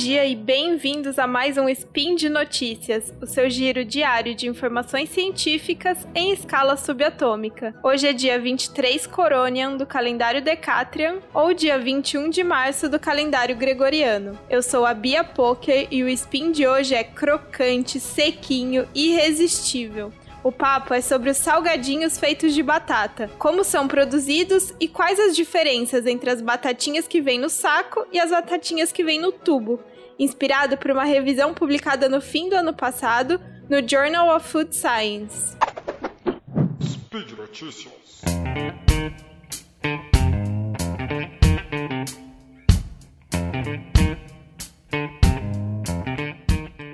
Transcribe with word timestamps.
dia 0.00 0.24
e 0.24 0.34
bem-vindos 0.34 1.18
a 1.18 1.26
mais 1.26 1.58
um 1.58 1.68
Spin 1.68 2.14
de 2.14 2.30
Notícias, 2.30 3.12
o 3.20 3.26
seu 3.26 3.50
giro 3.50 3.84
diário 3.84 4.34
de 4.34 4.48
informações 4.48 5.10
científicas 5.10 6.08
em 6.14 6.32
escala 6.32 6.74
subatômica. 6.78 7.74
Hoje 7.82 8.08
é 8.08 8.12
dia 8.14 8.40
23 8.40 9.06
Coronian 9.06 9.76
do 9.76 9.84
calendário 9.84 10.40
Decatrian 10.40 11.18
ou 11.34 11.52
dia 11.52 11.78
21 11.78 12.30
de 12.30 12.42
março 12.42 12.88
do 12.88 12.98
calendário 12.98 13.54
Gregoriano. 13.54 14.38
Eu 14.48 14.62
sou 14.62 14.86
a 14.86 14.94
Bia 14.94 15.22
Poker 15.22 15.86
e 15.90 16.02
o 16.02 16.08
Spin 16.08 16.50
de 16.50 16.66
hoje 16.66 16.94
é 16.94 17.04
crocante, 17.04 18.00
sequinho, 18.00 18.88
irresistível. 18.94 20.10
O 20.42 20.50
papo 20.50 20.94
é 20.94 21.02
sobre 21.02 21.28
os 21.28 21.36
salgadinhos 21.36 22.18
feitos 22.18 22.54
de 22.54 22.62
batata, 22.62 23.30
como 23.38 23.62
são 23.62 23.86
produzidos 23.86 24.72
e 24.80 24.88
quais 24.88 25.20
as 25.20 25.36
diferenças 25.36 26.06
entre 26.06 26.30
as 26.30 26.40
batatinhas 26.40 27.06
que 27.06 27.20
vêm 27.20 27.38
no 27.38 27.50
saco 27.50 28.06
e 28.10 28.18
as 28.18 28.30
batatinhas 28.30 28.90
que 28.90 29.04
vêm 29.04 29.20
no 29.20 29.32
tubo, 29.32 29.78
inspirado 30.20 30.76
por 30.76 30.90
uma 30.90 31.04
revisão 31.04 31.54
publicada 31.54 32.06
no 32.06 32.20
fim 32.20 32.50
do 32.50 32.54
ano 32.54 32.74
passado 32.74 33.40
no 33.70 33.76
Journal 33.88 34.36
of 34.36 34.46
Food 34.46 34.76
Science. 34.76 35.56
Speed 36.82 37.30
Notícias. 37.38 38.20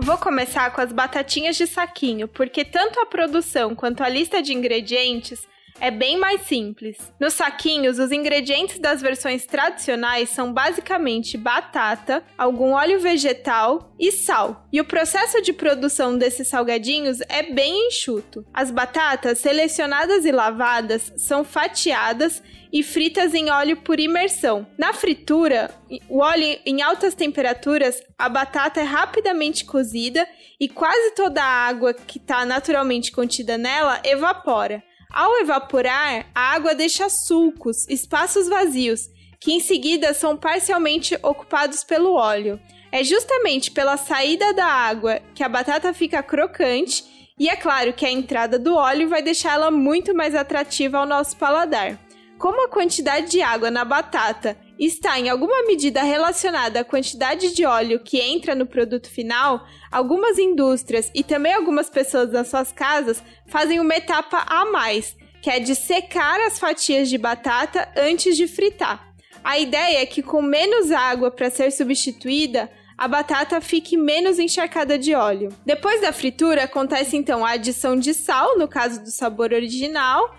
Vou 0.01 0.17
começar 0.19 0.73
com 0.73 0.81
as 0.81 0.93
batatinhas 0.93 1.57
de 1.57 1.67
saquinho, 1.67 2.29
porque 2.29 2.65
tanto 2.65 3.01
a 3.01 3.07
produção 3.07 3.75
quanto 3.75 4.05
a 4.05 4.09
lista 4.09 4.41
de 4.41 4.55
ingredientes 4.55 5.45
é 5.81 5.91
bem 5.91 6.19
mais 6.19 6.43
simples. 6.43 6.97
Nos 7.21 7.35
saquinhos, 7.35 7.99
os 7.99 8.13
ingredientes 8.13 8.79
das 8.79 9.01
versões 9.03 9.47
tradicionais 9.47 10.31
são 10.31 10.53
basicamente 10.53 11.37
batata, 11.37 12.25
algum 12.37 12.73
óleo 12.73 13.01
vegetal 13.01 13.93
e 13.99 14.11
sal. 14.11 14.67
E 14.73 14.81
o 14.81 14.85
processo 14.85 15.41
de 15.43 15.53
produção 15.53 16.17
desses 16.17 16.49
salgadinhos 16.49 17.21
é 17.29 17.43
bem 17.43 17.89
enxuto. 17.89 18.45
As 18.53 18.71
batatas, 18.71 19.39
selecionadas 19.39 20.25
e 20.25 20.33
lavadas, 20.33 21.13
são 21.17 21.45
fatiadas 21.45 22.43
e 22.73 22.83
fritas 22.83 23.33
em 23.33 23.51
óleo 23.51 23.77
por 23.77 24.01
imersão. 24.01 24.67
Na 24.77 24.93
fritura, 24.93 25.71
o 26.09 26.19
óleo 26.19 26.59
em 26.67 26.83
altas 26.83 27.15
temperaturas, 27.15 28.03
a 28.19 28.29
batata 28.29 28.81
é 28.81 28.85
rapidamente 28.85 29.65
cozida 29.65 30.27
e 30.59 30.69
quase 30.69 31.15
toda 31.15 31.43
a 31.43 31.67
água 31.69 31.95
que 31.95 32.19
está 32.19 32.45
naturalmente 32.45 33.13
contida 33.13 33.57
nela 33.57 34.01
evapora. 34.05 34.83
Ao 35.17 35.39
evaporar, 35.39 36.27
a 36.35 36.53
água 36.53 36.75
deixa 36.75 37.09
sulcos, 37.09 37.89
espaços 37.89 38.51
vazios, 38.51 39.09
que 39.41 39.51
em 39.51 39.61
seguida 39.61 40.13
são 40.13 40.37
parcialmente 40.37 41.19
ocupados 41.23 41.83
pelo 41.83 42.13
óleo. 42.13 42.61
É 42.93 43.03
justamente 43.03 43.71
pela 43.71 43.97
saída 43.97 44.53
da 44.53 44.67
água 44.67 45.23
que 45.35 45.43
a 45.43 45.49
batata 45.49 45.95
fica 45.95 46.23
crocante, 46.23 47.33
e 47.39 47.49
é 47.49 47.57
claro 47.57 47.95
que 47.95 48.05
a 48.05 48.11
entrada 48.11 48.59
do 48.59 48.75
óleo 48.77 49.09
vai 49.09 49.23
deixá-la 49.23 49.71
muito 49.71 50.15
mais 50.15 50.35
atrativa 50.35 50.99
ao 50.99 51.07
nosso 51.07 51.35
paladar. 51.39 51.99
Como 52.37 52.67
a 52.67 52.69
quantidade 52.69 53.31
de 53.31 53.41
água 53.41 53.71
na 53.71 53.87
batata 53.87 54.55
está 54.79 55.19
em 55.19 55.29
alguma 55.29 55.63
medida 55.67 56.03
relacionada 56.03 56.81
à 56.81 56.85
quantidade 56.85 57.55
de 57.55 57.65
óleo 57.65 58.01
que 58.01 58.21
entra 58.21 58.55
no 58.55 58.67
produto 58.67 59.09
final, 59.09 59.67
algumas 59.91 60.39
indústrias 60.39 61.11
e 61.15 61.25
também 61.25 61.55
algumas 61.55 61.89
pessoas 61.89 62.31
nas 62.31 62.49
suas 62.49 62.73
casas 62.73 63.23
fazem 63.47 63.81
uma 63.81 63.97
etapa 63.97 64.45
a 64.47 64.67
mais, 64.67 65.17
que 65.41 65.51
é 65.51 65.59
de 65.59 65.75
secar 65.75 66.41
as 66.41 66.59
fatias 66.59 67.09
de 67.09 67.17
batata 67.17 67.89
antes 67.97 68.37
de 68.37 68.47
fritar. 68.47 69.15
A 69.43 69.59
ideia 69.59 70.03
é 70.03 70.07
que 70.07 70.23
com 70.23 70.43
menos 70.43 70.91
água 70.91 71.31
para 71.31 71.51
ser 71.51 71.71
substituída, 71.71 72.71
a 72.99 73.07
batata 73.07 73.61
fique 73.61 73.97
menos 73.97 74.39
encharcada 74.39 74.99
de 74.99 75.15
óleo. 75.15 75.51
Depois 75.65 76.01
da 76.01 76.13
fritura, 76.13 76.65
acontece 76.65 77.17
então 77.17 77.45
a 77.45 77.51
adição 77.51 77.97
de 77.97 78.15
sal, 78.15 78.59
no 78.59 78.67
caso 78.67 79.03
do 79.03 79.11
sabor 79.11 79.53
original, 79.53 80.35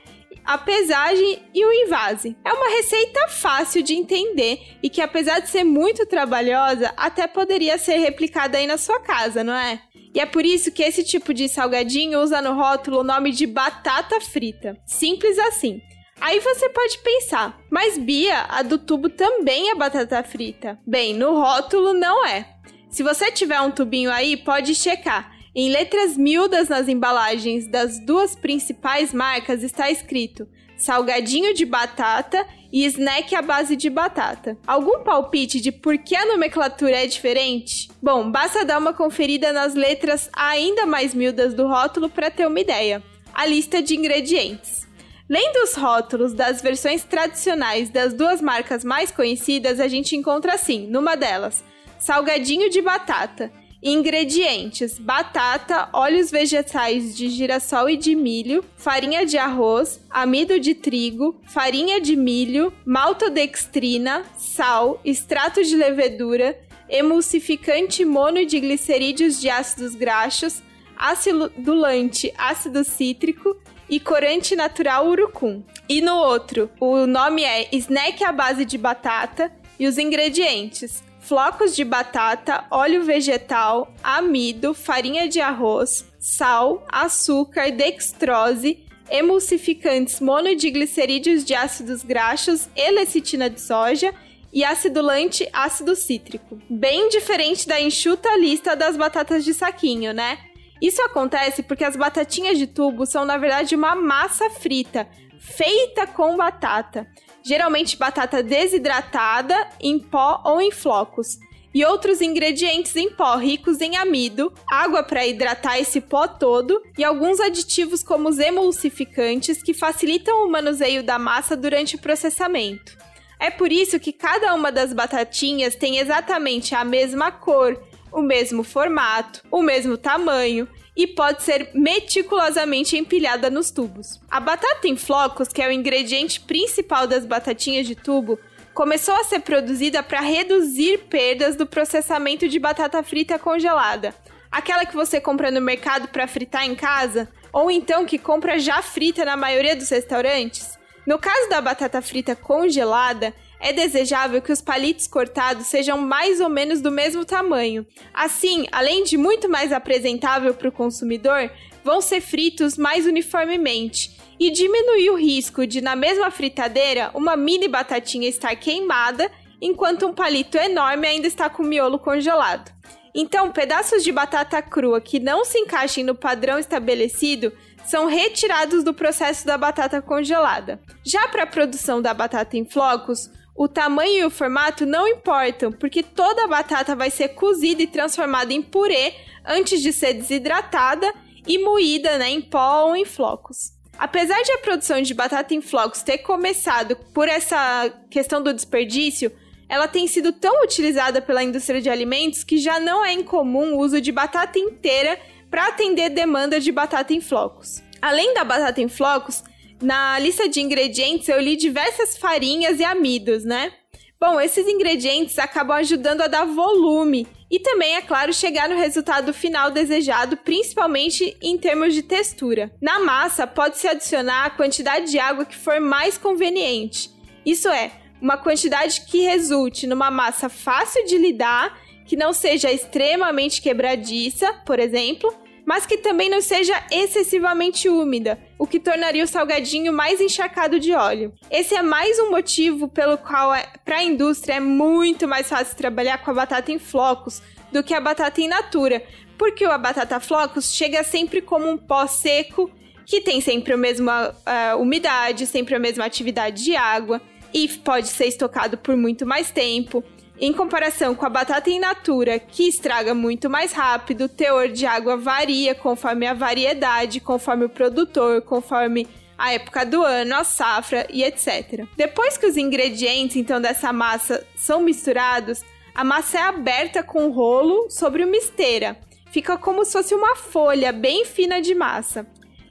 a 0.47 0.58
pesagem 0.58 1.44
e 1.53 1.66
o 1.66 1.74
invase. 1.74 2.38
É 2.46 2.53
uma 2.53 2.69
receita 2.69 3.28
fácil 3.28 3.84
de 3.84 3.94
entender 3.94 4.78
e 4.81 4.90
que, 4.90 5.02
apesar 5.02 5.40
de 5.40 5.50
ser 5.50 5.66
muito 5.66 6.06
trabalhosa, 6.06 6.94
até 6.96 7.28
poderia 7.28 7.78
ser 7.78 7.97
replicada 7.97 8.58
aí 8.58 8.66
na 8.66 8.78
sua 8.78 8.97
casa, 9.02 9.44
não 9.44 9.53
é? 9.53 9.81
E 10.16 10.22
é 10.22 10.25
por 10.25 10.46
isso 10.46 10.72
que 10.72 10.81
esse 10.81 11.03
tipo 11.03 11.34
de 11.34 11.50
salgadinho 11.50 12.22
usa 12.22 12.41
no 12.41 12.53
rótulo 12.53 13.02
o 13.02 13.03
nome 13.03 13.31
de 13.31 13.46
batata 13.46 14.22
frita. 14.22 14.78
Simples 14.85 15.38
assim. 15.38 15.81
Aí 16.19 16.40
você 16.40 16.69
pode 16.69 16.97
pensar, 17.00 17.59
mas 17.69 17.97
Bia, 17.97 18.46
a 18.47 18.64
do 18.64 18.79
tubo 18.79 19.09
também 19.09 19.69
é 19.69 19.75
batata 19.75 20.24
frita. 20.24 20.79
Bem, 20.88 21.14
no 21.14 21.34
rótulo 21.34 21.94
não 21.94 22.25
é. 22.25 22.47
Se 22.90 23.03
você 23.03 23.29
tiver 23.31 23.59
um 23.59 23.69
tubinho 23.69 24.09
aí, 24.09 24.38
pode 24.38 24.74
checar. 24.74 25.37
Em 25.59 25.72
letras 25.72 26.16
miúdas 26.16 26.69
nas 26.69 26.88
embalagens 26.88 27.68
das 27.68 27.97
duas 28.00 28.35
principais 28.35 29.12
marcas 29.12 29.63
está 29.63 29.90
escrito 29.90 30.47
salgadinho 30.78 31.51
de 31.56 31.66
batata 31.66 32.45
e 32.72 32.85
snack 32.85 33.34
à 33.34 33.41
base 33.41 33.75
de 33.75 33.90
batata. 33.90 34.56
Algum 34.67 35.00
palpite 35.00 35.59
de 35.59 35.72
por 35.72 35.97
que 35.97 36.16
a 36.16 36.28
nomenclatura 36.28 36.97
é 36.97 37.07
diferente? 37.07 37.90
Bom, 38.00 38.29
basta 38.29 38.63
dar 38.63 38.78
uma 38.78 38.94
conferida 38.94 39.51
nas 39.51 39.73
letras 39.73 40.29
ainda 40.31 40.85
mais 40.85 41.16
miúdas 41.16 41.56
do 41.56 41.66
rótulo 41.66 42.07
para 42.07 42.29
ter 42.29 42.46
uma 42.46 42.59
ideia. 42.59 43.01
A 43.34 43.44
lista 43.47 43.81
de 43.81 43.96
ingredientes. 43.96 44.88
Lendo 45.28 45.63
os 45.63 45.73
rótulos 45.73 46.34
das 46.34 46.62
versões 46.62 47.03
tradicionais 47.03 47.90
das 47.90 48.13
duas 48.13 48.44
marcas 48.44 48.84
mais 48.84 49.09
conhecidas, 49.09 49.79
a 49.79 49.88
gente 49.88 50.16
encontra 50.16 50.53
assim, 50.53 50.85
numa 50.85 51.16
delas, 51.17 51.63
salgadinho 51.97 52.69
de 52.69 52.79
batata 52.79 53.51
Ingredientes: 53.82 54.98
batata, 54.98 55.90
óleos 55.94 56.32
vegetais 56.32 57.16
de 57.16 57.30
girassol 57.30 57.90
e 57.90 57.98
de 57.98 58.16
milho, 58.16 58.66
farinha 58.76 59.26
de 59.26 59.38
arroz, 59.38 60.00
amido 60.10 60.60
de 60.60 60.74
trigo, 60.74 61.40
farinha 61.48 62.02
de 62.02 62.16
milho, 62.16 62.74
maltodextrina, 62.86 64.26
sal, 64.36 65.00
extrato 65.06 65.64
de 65.64 65.76
levedura, 65.76 66.58
emulsificante 66.90 68.04
monoglicerídeos 68.04 69.40
de 69.40 69.50
ácidos 69.50 69.94
graxos, 69.94 70.62
acidulante 70.98 72.34
ácido 72.38 72.84
cítrico 72.84 73.56
e 73.90 74.00
corante 74.00 74.56
natural 74.56 75.08
urucum. 75.08 75.64
E 75.88 76.02
no 76.02 76.16
outro, 76.16 76.70
o 76.80 77.06
nome 77.06 77.44
é 77.44 77.70
snack 77.74 78.24
à 78.24 78.32
base 78.32 78.66
de 78.66 78.78
batata 78.78 79.52
e 79.80 79.88
os 79.88 79.98
ingredientes: 79.98 81.04
flocos 81.28 81.76
de 81.76 81.84
batata, 81.84 82.64
óleo 82.72 83.04
vegetal, 83.04 83.94
amido, 84.02 84.74
farinha 84.74 85.28
de 85.28 85.42
arroz, 85.42 86.06
sal, 86.18 86.88
açúcar, 86.90 87.70
dextrose, 87.70 88.86
emulsificantes 89.10 90.22
monodiglicerídeos 90.22 91.44
de 91.44 91.54
ácidos 91.54 92.02
graxos 92.02 92.70
e 92.74 92.92
lecitina 92.92 93.50
de 93.50 93.60
soja 93.60 94.14
e 94.54 94.64
acidulante 94.64 95.50
ácido 95.52 95.98
cítrico. 95.98 96.62
Bem 96.70 97.10
diferente 97.10 97.68
da 97.68 97.80
enxuta 97.80 98.30
lista 98.38 98.74
das 98.74 98.96
batatas 98.96 99.44
de 99.44 99.54
saquinho, 99.54 100.14
né? 100.14 100.38
Isso 100.82 101.02
acontece 101.02 101.62
porque 101.62 101.84
as 101.84 101.98
batatinhas 101.98 102.58
de 102.58 102.68
tubo 102.68 103.06
são, 103.06 103.26
na 103.26 103.36
verdade, 103.36 103.76
uma 103.76 103.96
massa 103.96 104.50
frita, 104.50 105.06
feita 105.38 106.08
com 106.08 106.38
batata 106.38 107.06
geralmente 107.47 107.96
batata 107.96 108.44
desidratada, 108.44 109.56
em 109.80 109.97
pó 109.97 110.41
ou 110.44 110.59
em 110.59 110.69
flocos, 110.69 111.40
e 111.74 111.85
outros 111.85 112.19
ingredientes 112.19 112.94
em 112.96 113.09
pó 113.09 113.38
ricos 113.38 113.80
em 113.80 113.96
amido, 113.96 114.52
água 114.69 115.02
para 115.02 115.25
hidratar 115.25 115.80
esse 115.80 116.02
pó 116.02 116.28
todo 116.28 116.82
e 116.97 117.03
alguns 117.03 117.40
aditivos 117.40 118.03
como 118.03 118.28
os 118.28 118.38
emulsificantes 118.38 119.64
que 119.64 119.73
facilitam 119.73 120.46
o 120.46 120.52
manuseio 120.52 121.03
da 121.03 121.17
massa 121.17 121.55
durante 121.55 121.96
o 121.96 122.02
processamento. 122.02 122.97
É 123.40 123.49
por 123.49 123.72
isso 123.72 123.99
que 123.99 124.11
cada 124.11 124.53
uma 124.53 124.72
das 124.72 124.91
batatinhas 124.91 125.76
tem 125.76 125.99
exatamente 125.99 126.76
a 126.76 126.84
mesma 126.84 127.32
cor, 127.32 127.82
o 128.11 128.22
mesmo 128.22 128.64
formato, 128.64 129.41
o 129.49 129.61
mesmo 129.61 129.97
tamanho 129.97 130.67
e 130.97 131.05
pode 131.05 131.44
ser 131.44 131.70
meticulosamente 131.76 132.97
empilhada 132.97 133.52
nos 133.52 133.70
tubos. 133.70 134.20
A 134.29 134.40
batata 134.40 134.88
em 134.88 134.97
flocos, 134.97 135.49
que 135.49 135.61
é 135.61 135.67
o 135.67 135.72
ingrediente 135.72 136.41
principal 136.41 137.05
das 137.05 137.23
batatinhas 137.23 137.85
de 137.85 137.94
tubo, 137.94 138.40
começou 138.73 139.16
a 139.16 139.23
ser 139.23 139.41
produzida 139.41 140.02
para 140.02 140.22
reduzir 140.22 141.05
perdas 141.09 141.55
do 141.55 141.67
processamento 141.67 142.49
de 142.49 142.59
batata 142.59 143.03
frita 143.03 143.38
congelada. 143.38 144.14
Aquela 144.52 144.85
que 144.85 144.96
você 144.96 145.22
compra 145.22 145.52
no 145.52 145.61
mercado 145.61 146.08
para 146.08 146.28
fritar 146.28 146.66
em 146.66 146.73
casa, 146.73 147.29
ou 147.53 147.70
então 147.70 148.05
que 148.05 148.17
compra 148.17 148.58
já 148.58 148.82
frita 148.82 149.23
na 149.23 149.38
maioria 149.38 149.76
dos 149.76 149.90
restaurantes. 149.90 150.78
No 151.05 151.20
caso 151.20 151.47
da 151.49 151.61
batata 151.61 152.02
frita 152.02 152.35
congelada, 152.35 153.34
é 153.59 153.74
desejável 153.74 154.42
que 154.42 154.52
os 154.52 154.62
palitos 154.62 155.08
cortados 155.08 155.68
sejam 155.68 155.98
mais 155.98 156.40
ou 156.40 156.50
menos 156.50 156.82
do 156.82 156.92
mesmo 156.92 157.26
tamanho. 157.26 157.86
Assim, 158.14 158.66
além 158.72 159.04
de 159.04 159.18
muito 159.18 159.50
mais 159.50 159.72
apresentável 159.72 160.54
para 160.54 160.70
o 160.70 160.72
consumidor, 160.72 161.52
vão 161.84 162.02
ser 162.02 162.22
fritos 162.22 162.78
mais 162.78 163.06
uniformemente 163.06 164.18
e 164.40 164.52
diminuir 164.52 165.09
o 165.09 165.16
risco 165.16 165.66
de, 165.66 165.82
na 165.82 165.96
mesma 165.96 166.30
fritadeira, 166.30 167.12
uma 167.14 167.36
mini 167.36 167.68
batatinha 167.68 168.30
estar 168.30 168.56
queimada 168.56 169.32
enquanto 169.62 170.06
um 170.06 170.14
palito 170.14 170.58
enorme 170.58 171.08
ainda 171.08 171.28
está 171.28 171.50
com 171.50 171.64
o 171.64 171.66
miolo 171.66 171.98
congelado. 171.98 172.72
Então, 173.16 173.52
pedaços 173.52 174.04
de 174.04 174.12
batata 174.12 174.62
crua 174.62 175.02
que 175.02 175.20
não 175.20 175.44
se 175.44 175.58
encaixem 175.58 176.04
no 176.04 176.14
padrão 176.14 176.59
estabelecido 176.59 177.52
são 177.84 178.06
retirados 178.06 178.84
do 178.84 178.94
processo 178.94 179.48
da 179.48 179.58
batata 179.58 180.02
congelada. 180.02 180.80
Já 181.04 181.28
para 181.30 181.44
a 181.44 181.48
produção 181.48 182.02
da 182.02 182.14
batata 182.14 182.58
em 182.58 182.66
flocos, 182.66 183.32
o 183.58 183.68
tamanho 183.68 184.20
e 184.20 184.26
o 184.26 184.30
formato 184.30 184.86
não 184.86 185.08
importam, 185.08 185.72
porque 185.72 186.04
toda 186.04 186.44
a 186.44 186.48
batata 186.48 186.96
vai 186.96 187.09
ser 187.09 187.30
cozida 187.30 187.82
e 187.82 187.88
transformada 187.88 188.54
em 188.54 188.62
purê 188.62 189.16
antes 189.44 189.82
de 189.82 189.92
ser 189.92 190.14
desidratada 190.14 191.12
e 191.48 191.58
moída 191.58 192.20
né, 192.20 192.30
em 192.30 192.42
pó 192.42 192.86
ou 192.86 192.96
em 192.96 193.04
flocos. 193.04 193.72
Apesar 193.98 194.40
de 194.44 194.52
a 194.52 194.59
produção 194.59 195.02
de 195.02 195.12
batata 195.12 195.56
em 195.56 195.62
flocos 195.62 196.04
ter 196.04 196.20
começado 196.20 196.96
por 197.16 197.28
essa 197.28 197.92
questão 198.12 198.44
do 198.44 198.54
desperdício, 198.54 199.32
ela 199.68 199.88
tem 199.88 200.08
sido 200.08 200.32
tão 200.32 200.64
utilizada 200.64 201.20
pela 201.20 201.44
indústria 201.44 201.82
de 201.82 201.90
alimentos 201.90 202.44
que 202.44 202.59
já 202.59 202.80
não 202.80 203.04
é 203.04 203.12
incomum 203.12 203.74
o 203.74 203.80
uso 203.80 204.00
de 204.00 204.12
batata 204.12 204.59
inteira 204.59 205.20
para 205.50 205.68
atender 205.68 206.09
demanda 206.09 206.59
de 206.59 206.72
batata 206.72 207.12
em 207.12 207.20
flocos. 207.20 207.82
Além 208.00 208.36
da 208.36 208.44
batata 208.44 208.80
em 208.80 208.88
flocos, 208.88 209.44
na 209.82 210.18
lista 210.20 210.47
de 210.50 210.62
ingredientes 210.62 211.28
eu 211.29 211.40
li 211.40 211.56
diversas 211.56 212.18
farinhas 212.18 212.79
e 212.79 212.84
amidos, 212.84 213.44
né? 213.44 213.72
Bom, 214.20 214.41
esses 214.41 214.68
ingredientes 214.68 215.38
acabam 215.38 215.78
ajudando 215.78 216.22
a 216.22 216.28
dar 216.28 216.46
volume 216.46 217.28
e 217.50 217.59
também, 217.59 217.96
é 217.96 218.02
claro, 218.02 218.34
chegar 218.34 218.68
no 218.68 218.76
resultado 218.76 219.34
final 219.34 219.70
desejado, 219.70 220.35
principalmente 220.38 221.38
em 221.41 221.58
termos 221.58 221.94
de 221.94 222.02
textura. 222.02 222.72
Na 222.82 223.00
massa, 223.00 223.46
pode-se 223.46 223.88
adicionar 223.88 224.46
a 224.46 224.50
quantidade 224.50 225.12
de 225.12 225.20
água 225.20 225.46
que 225.46 225.56
for 225.56 225.80
mais 225.80 226.18
conveniente. 226.18 227.09
Isso 227.46 227.70
é, 227.70 227.91
uma 228.20 228.38
quantidade 228.38 229.02
que 229.02 229.22
resulte 229.22 229.88
numa 229.88 230.12
massa 230.12 230.50
fácil 230.50 231.06
de 231.06 231.18
lidar, 231.18 231.80
que 232.06 232.18
não 232.18 232.34
seja 232.34 232.72
extremamente 232.72 233.62
quebradiça, 233.62 234.52
por 234.66 234.80
exemplo, 234.80 235.34
mas 235.67 235.85
que 235.85 235.97
também 235.97 236.29
não 236.29 236.40
seja 236.40 236.81
excessivamente 236.90 237.90
úmida, 237.90 238.40
o 238.58 238.66
que 238.66 238.79
tornaria 238.79 239.22
o 239.22 239.28
salgadinho 239.28 239.91
mais 239.91 240.22
encharcado 240.22 240.79
de 240.79 240.93
óleo. 240.93 241.34
Esse 241.52 241.75
é 241.75 241.81
mais 241.81 242.17
um 242.19 242.31
motivo 242.31 242.87
pelo 242.87 243.17
qual 243.17 243.53
é, 243.53 243.67
para 243.84 243.97
a 243.97 244.03
indústria 244.03 244.53
é 244.53 244.59
muito 244.61 245.28
mais 245.28 245.49
fácil 245.49 245.75
trabalhar 245.75 246.19
com 246.19 246.31
a 246.31 246.35
batata 246.35 246.72
em 246.72 246.79
flocos 246.79 247.41
do 247.69 247.84
que 247.84 247.93
a 247.93 247.99
batata 247.99 248.40
in 248.40 248.47
natura, 248.47 249.03
porque 249.37 249.66
a 249.66 249.78
batata 249.78 250.22
flocos 250.22 250.73
chega 250.73 251.03
sempre 251.03 251.41
como 251.41 251.70
um 251.70 251.78
pó 251.78 252.08
seco 252.08 252.72
que 253.05 253.20
tem 253.20 253.41
sempre 253.41 253.73
a 253.73 253.78
mesma 253.78 254.29
uh, 254.29 254.81
umidade, 254.81 255.46
sempre 255.46 255.75
a 255.75 255.79
mesma 255.79 256.05
atividade 256.05 256.63
de 256.63 256.77
água 256.77 257.22
e 257.53 257.67
pode 257.67 258.08
ser 258.08 258.27
estocado 258.27 258.77
por 258.77 258.96
muito 258.96 259.25
mais 259.25 259.51
tempo. 259.51 260.01
Em 260.39 260.53
comparação 260.53 261.15
com 261.15 261.25
a 261.25 261.29
batata 261.29 261.67
in 261.67 261.79
natura, 261.79 262.38
que 262.38 262.67
estraga 262.67 263.15
muito 263.15 263.50
mais 263.50 263.74
rápido, 263.74 264.25
o 264.25 264.29
teor 264.29 264.67
de 264.67 264.86
água 264.86 265.17
varia 265.17 265.74
conforme 265.74 266.27
a 266.27 266.34
variedade, 266.36 267.19
conforme 267.19 267.65
o 267.65 267.69
produtor, 267.69 268.43
conforme 268.43 269.07
a 269.36 269.53
época 269.53 269.84
do 269.84 270.03
ano, 270.03 270.36
a 270.36 270.43
safra 270.43 271.07
e 271.10 271.24
etc. 271.24 271.88
Depois 271.95 272.38
que 272.38 272.45
os 272.45 272.55
ingredientes 272.55 273.36
então 273.36 273.60
dessa 273.60 273.91
massa 273.91 274.45
são 274.55 274.79
misturados, 274.79 275.63
a 275.95 276.03
massa 276.03 276.38
é 276.38 276.41
aberta 276.41 277.01
com 277.01 277.31
rolo 277.31 277.89
sobre 277.89 278.24
uma 278.24 278.38
esteira. 278.38 278.95
Fica 279.31 279.57
como 279.57 279.84
se 279.84 279.93
fosse 279.93 280.13
uma 280.13 280.36
folha 280.36 280.91
bem 280.91 281.25
fina 281.25 281.60
de 281.60 281.74
massa. 281.74 282.27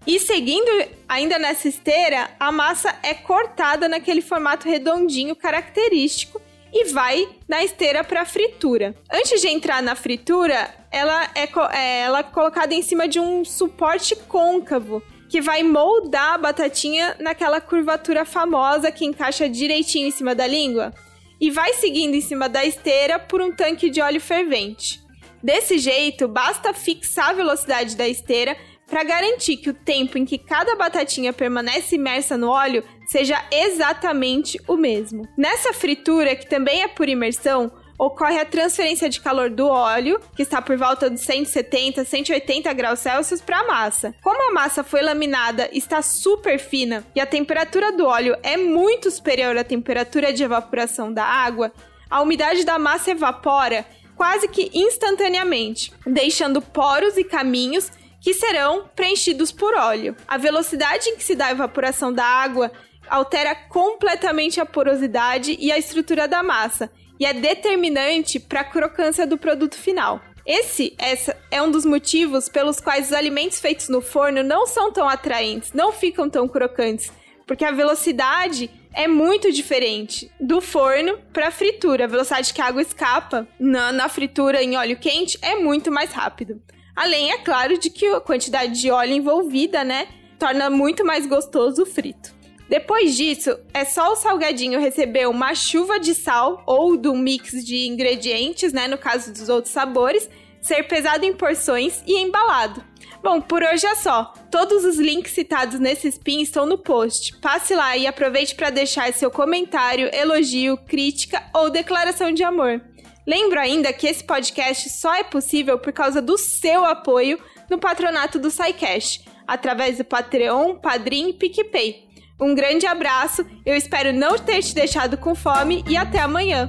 E 0.06 0.20
seguindo 0.20 0.70
ainda 1.08 1.36
nessa 1.36 1.66
esteira, 1.66 2.30
a 2.38 2.52
massa 2.52 2.94
é 3.02 3.12
cortada 3.12 3.88
naquele 3.88 4.22
formato 4.22 4.68
redondinho 4.68 5.34
característico 5.34 6.40
e 6.78 6.92
vai 6.92 7.26
na 7.48 7.64
esteira 7.64 8.04
para 8.04 8.26
fritura. 8.26 8.94
Antes 9.10 9.40
de 9.40 9.48
entrar 9.48 9.82
na 9.82 9.94
fritura, 9.94 10.74
ela 10.90 11.24
é, 11.34 11.48
é, 11.72 12.00
ela 12.00 12.18
é 12.18 12.22
colocada 12.22 12.74
em 12.74 12.82
cima 12.82 13.08
de 13.08 13.18
um 13.18 13.44
suporte 13.46 14.14
côncavo 14.14 15.02
que 15.30 15.40
vai 15.40 15.62
moldar 15.62 16.34
a 16.34 16.38
batatinha 16.38 17.16
naquela 17.18 17.62
curvatura 17.62 18.26
famosa 18.26 18.92
que 18.92 19.06
encaixa 19.06 19.48
direitinho 19.48 20.08
em 20.08 20.10
cima 20.10 20.34
da 20.34 20.46
língua 20.46 20.92
e 21.40 21.50
vai 21.50 21.72
seguindo 21.72 22.14
em 22.14 22.20
cima 22.20 22.46
da 22.46 22.64
esteira 22.64 23.18
por 23.18 23.40
um 23.40 23.50
tanque 23.50 23.88
de 23.88 24.02
óleo 24.02 24.20
fervente. 24.20 25.00
Desse 25.42 25.78
jeito, 25.78 26.28
basta 26.28 26.74
fixar 26.74 27.30
a 27.30 27.34
velocidade 27.34 27.96
da 27.96 28.06
esteira 28.06 28.56
para 28.86 29.02
garantir 29.02 29.56
que 29.56 29.70
o 29.70 29.74
tempo 29.74 30.16
em 30.16 30.24
que 30.24 30.38
cada 30.38 30.76
batatinha 30.76 31.32
permanece 31.32 31.96
imersa 31.96 32.36
no 32.36 32.48
óleo 32.48 32.84
seja 33.06 33.42
exatamente 33.50 34.60
o 34.66 34.76
mesmo. 34.76 35.26
Nessa 35.36 35.72
fritura, 35.72 36.36
que 36.36 36.48
também 36.48 36.82
é 36.82 36.88
por 36.88 37.08
imersão, 37.08 37.70
ocorre 37.98 38.38
a 38.38 38.44
transferência 38.44 39.08
de 39.08 39.20
calor 39.20 39.50
do 39.50 39.66
óleo, 39.66 40.20
que 40.34 40.42
está 40.42 40.60
por 40.60 40.76
volta 40.76 41.08
de 41.10 41.18
170, 41.18 42.04
180 42.04 42.72
graus 42.74 43.00
Celsius, 43.00 43.40
para 43.40 43.60
a 43.60 43.66
massa. 43.66 44.14
Como 44.22 44.50
a 44.50 44.52
massa 44.52 44.84
foi 44.84 45.02
laminada, 45.02 45.68
está 45.72 46.02
super 46.02 46.58
fina 46.58 47.04
e 47.14 47.20
a 47.20 47.26
temperatura 47.26 47.92
do 47.92 48.06
óleo 48.06 48.36
é 48.42 48.56
muito 48.56 49.10
superior 49.10 49.56
à 49.56 49.64
temperatura 49.64 50.32
de 50.32 50.44
evaporação 50.44 51.12
da 51.12 51.24
água, 51.24 51.72
a 52.08 52.20
umidade 52.20 52.64
da 52.64 52.78
massa 52.78 53.10
evapora 53.10 53.84
quase 54.14 54.48
que 54.48 54.70
instantaneamente, 54.72 55.92
deixando 56.06 56.62
poros 56.62 57.18
e 57.18 57.24
caminhos 57.24 57.92
que 58.20 58.34
serão 58.34 58.88
preenchidos 58.94 59.52
por 59.52 59.74
óleo. 59.74 60.16
A 60.26 60.36
velocidade 60.36 61.08
em 61.08 61.16
que 61.16 61.24
se 61.24 61.34
dá 61.34 61.46
a 61.46 61.52
evaporação 61.52 62.12
da 62.12 62.24
água 62.24 62.72
altera 63.08 63.54
completamente 63.54 64.60
a 64.60 64.66
porosidade 64.66 65.56
e 65.60 65.70
a 65.70 65.78
estrutura 65.78 66.26
da 66.26 66.42
massa 66.42 66.90
e 67.18 67.24
é 67.24 67.32
determinante 67.32 68.38
para 68.38 68.60
a 68.60 68.64
crocância 68.64 69.26
do 69.26 69.38
produto 69.38 69.76
final. 69.76 70.20
Esse 70.44 70.94
essa 70.98 71.36
é 71.50 71.60
um 71.60 71.70
dos 71.70 71.84
motivos 71.84 72.48
pelos 72.48 72.80
quais 72.80 73.06
os 73.06 73.12
alimentos 73.12 73.58
feitos 73.58 73.88
no 73.88 74.00
forno 74.00 74.42
não 74.42 74.66
são 74.66 74.92
tão 74.92 75.08
atraentes, 75.08 75.72
não 75.72 75.92
ficam 75.92 76.30
tão 76.30 76.46
crocantes, 76.46 77.12
porque 77.46 77.64
a 77.64 77.72
velocidade 77.72 78.70
é 78.92 79.08
muito 79.08 79.52
diferente 79.52 80.30
do 80.40 80.60
forno 80.60 81.18
para 81.32 81.48
a 81.48 81.50
fritura. 81.50 82.04
A 82.04 82.08
velocidade 82.08 82.54
que 82.54 82.60
a 82.60 82.66
água 82.66 82.80
escapa 82.80 83.46
na, 83.58 83.92
na 83.92 84.08
fritura 84.08 84.62
em 84.62 84.76
óleo 84.76 84.96
quente 84.96 85.36
é 85.42 85.56
muito 85.56 85.90
mais 85.90 86.12
rápido. 86.12 86.62
Além, 86.96 87.30
é 87.30 87.38
claro, 87.38 87.78
de 87.78 87.90
que 87.90 88.06
a 88.06 88.20
quantidade 88.20 88.80
de 88.80 88.90
óleo 88.90 89.12
envolvida, 89.12 89.84
né, 89.84 90.08
torna 90.38 90.70
muito 90.70 91.04
mais 91.04 91.26
gostoso 91.26 91.82
o 91.82 91.86
frito. 91.86 92.34
Depois 92.68 93.14
disso, 93.14 93.56
é 93.72 93.84
só 93.84 94.12
o 94.12 94.16
salgadinho 94.16 94.80
receber 94.80 95.28
uma 95.28 95.54
chuva 95.54 96.00
de 96.00 96.14
sal 96.14 96.64
ou 96.66 96.96
do 96.96 97.14
mix 97.14 97.64
de 97.64 97.86
ingredientes, 97.86 98.72
né, 98.72 98.88
no 98.88 98.98
caso 98.98 99.30
dos 99.30 99.48
outros 99.48 99.72
sabores, 99.72 100.28
ser 100.60 100.82
pesado 100.84 101.24
em 101.24 101.32
porções 101.32 102.02
e 102.06 102.18
embalado. 102.18 102.82
Bom, 103.22 103.40
por 103.40 103.62
hoje 103.62 103.86
é 103.86 103.94
só. 103.94 104.32
Todos 104.50 104.84
os 104.84 104.98
links 104.98 105.32
citados 105.32 105.78
nesse 105.78 106.08
spin 106.08 106.40
estão 106.40 106.66
no 106.66 106.78
post. 106.78 107.36
Passe 107.38 107.74
lá 107.74 107.96
e 107.96 108.06
aproveite 108.06 108.54
para 108.54 108.70
deixar 108.70 109.12
seu 109.12 109.30
comentário, 109.30 110.10
elogio, 110.12 110.76
crítica 110.76 111.42
ou 111.54 111.70
declaração 111.70 112.32
de 112.32 112.42
amor. 112.42 112.80
Lembro 113.26 113.58
ainda 113.58 113.92
que 113.92 114.06
esse 114.06 114.22
podcast 114.22 114.88
só 114.88 115.14
é 115.14 115.24
possível 115.24 115.78
por 115.78 115.92
causa 115.92 116.22
do 116.22 116.38
seu 116.38 116.84
apoio 116.84 117.38
no 117.68 117.78
patronato 117.78 118.38
do 118.38 118.50
SciCast, 118.50 119.24
através 119.46 119.98
do 119.98 120.04
Patreon, 120.04 120.76
Padrim 120.76 121.30
e 121.30 121.32
PicPay. 121.32 122.06
Um 122.40 122.54
grande 122.54 122.86
abraço, 122.86 123.44
eu 123.64 123.74
espero 123.74 124.12
não 124.12 124.38
ter 124.38 124.62
te 124.62 124.74
deixado 124.74 125.16
com 125.16 125.34
fome 125.34 125.84
e 125.88 125.96
até 125.96 126.20
amanhã! 126.20 126.68